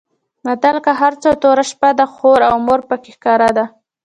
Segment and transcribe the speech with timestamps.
[0.45, 3.65] متل؛ که هر څو توره شپه ده؛ خور او مور په کې ښکاره ده.